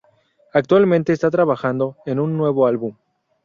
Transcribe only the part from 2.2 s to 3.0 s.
nuevo álbum.